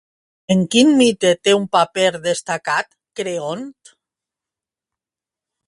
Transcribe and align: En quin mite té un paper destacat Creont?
En 0.53 0.61
quin 0.75 0.87
mite 1.01 1.33
té 1.47 1.53
un 1.57 1.67
paper 1.77 2.07
destacat 2.25 2.91
Creont? 3.21 3.63